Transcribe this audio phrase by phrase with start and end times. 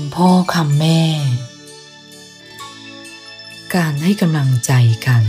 [0.00, 1.02] ำพ่อคำแม่
[3.74, 4.72] การให้กำลังใจ
[5.06, 5.24] กัน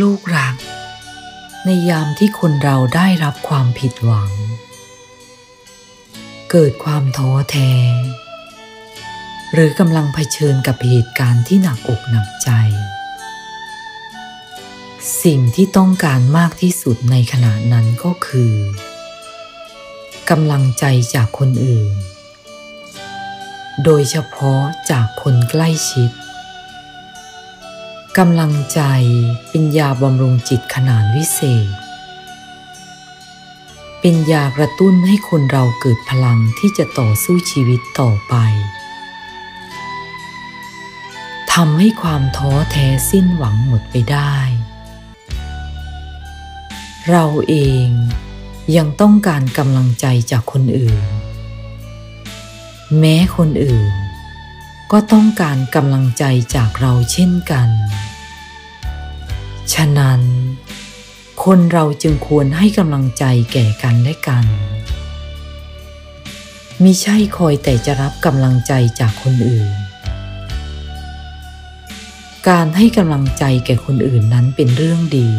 [0.00, 0.56] ลูกรัก
[1.64, 4.30] ในยามที่คนเราได้รับความผิดหวัง
[6.50, 7.72] เกิดความท้อแท้
[9.52, 12.50] หรือกำลังเผชิญกับเหตุการณ์ที่หนักอกหนักใจ
[15.24, 18.54] สิ่งที่ต้องการมากที่สุดในขณะนั้นก็คือ
[20.34, 20.84] กำลังใจ
[21.14, 21.92] จากคนอื่น
[23.84, 26.10] โดยเฉพาะจากคนใกล้ชิด
[28.18, 28.80] กำลังใจ
[29.48, 31.68] เป็นยาบำรุงจิตขนาดวิเศษ
[34.00, 38.34] เป็นยากระตุ้นให้คนเราเกิดพลังที่จะต่อสู้ชีวิตต่อไป
[41.52, 44.34] ทำให้ความท้อแท้สิ้นหวังหมดไปได้
[47.10, 47.54] เราเอ
[47.86, 47.88] ง
[48.76, 51.02] ยังต้องการกำลังใจจากคนอื่น
[52.98, 53.92] แม้คนอื่น
[54.92, 57.68] ก็ต้องการกำลังใจจากเราเช่นกัน
[59.72, 60.22] ฉะนั้น
[61.44, 64.46] คนเราจึงควรให้กำลังใจแก่กันและกัน
[66.82, 69.70] มิใช่คอยแต่จะรับกำลังใจจากคนอื่น
[72.48, 75.30] การให้กำลังใจแก่คนอื่นนั้นเป็นเรื่องดี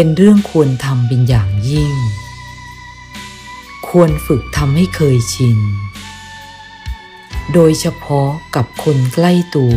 [0.00, 1.92] เป็นเรื่องควรทำเป็นอย่างยิ่ง
[3.88, 5.58] ควรฝึกทำให้เคยชิน
[7.52, 9.76] โดยเฉพาะกับคนใกล้ตัว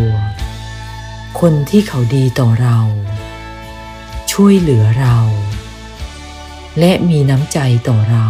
[1.39, 2.79] คนที่เขาดีต่อเรา
[4.31, 5.17] ช่วยเหลือเรา
[6.79, 8.25] และมีน้ำใจต่อเรา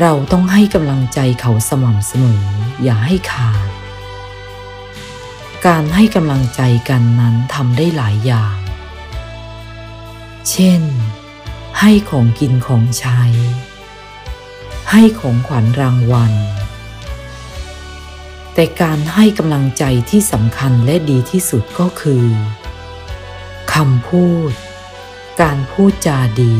[0.00, 2.44] เราต้องให้กำลังใจเขาสม่ำเสมอ
[2.82, 3.68] อย่าให้ขาด
[5.66, 8.59] การให้กำลังใจกันนั้นทำได้หลายอย่าง
[10.48, 10.82] เช่น
[11.80, 13.20] ให้ของกินของใช้
[14.90, 16.32] ให้ของขวัญรางวัล
[18.54, 22.26] แต่การให้กำลังใจที่สำคัญและดีที่สุดก็คือ
[23.74, 24.52] คำพูด
[25.42, 26.56] การพูดจาดี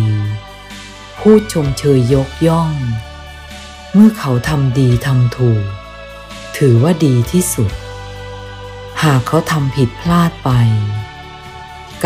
[1.21, 2.73] พูดชมเชยยกย่อง
[3.93, 5.65] เมื่อเขาทำดีทำถูก
[6.57, 7.73] ถือว่าดีที่สุด
[9.03, 10.51] หากเขาทำผิดพลาดไป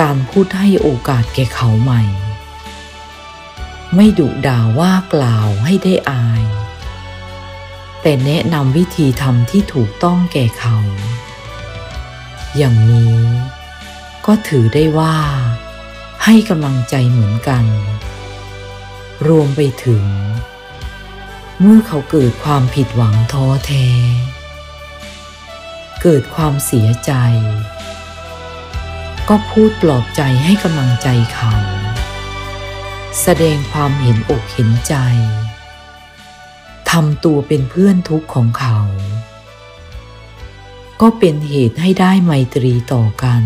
[0.01, 2.03] การพูดให้โอกาสแก่เขาใหม่
[3.95, 6.45] ไม่ดุด่าว่ากล่าวให้ได้อาย
[8.03, 10.77] แต่แนะนำวิธีทำที่ถูกต้องแก่เขา
[12.57, 13.19] อย่างนี้
[14.27, 15.17] ก็ถือได้ว่า
[16.25, 17.65] ให้กำลังใจเหมือนกัน
[19.29, 20.05] รวมไปถึง
[21.61, 23.87] เมื่อเขาเกิดความผิดหวังท้อแท้
[26.03, 27.13] เกิดความเสียใจ
[29.31, 31.53] ก็พูดปลอบใจให้กำลังใจเขา
[33.23, 34.95] แสดงความเห็นอกเห็นใจ
[36.91, 38.79] ทำตัวเป็นเพื่อนทุกข์ของเขา
[41.01, 43.45] ก็เป็นเหตุให้ได้ไมตรีต่อกัน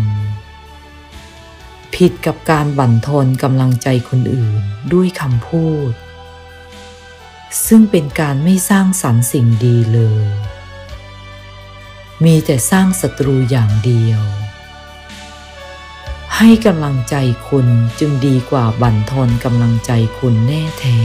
[1.95, 4.61] ผิดกับการบั่นทอนกำลังใจคนอื่น
[4.93, 5.91] ด้วยคำพูด
[7.67, 10.27] ซึ่งเป็นการไม่สร้างสรรค์สิ่งดีเลย
[12.25, 14.21] มีแต่สร้างศัตรูอย่างเดียว
[16.41, 17.15] ให้กำลังใจ
[17.47, 17.67] คุณ
[17.99, 20.99] จึงดีกว่าบั่นทอนกำลังใจคุณแน่แท้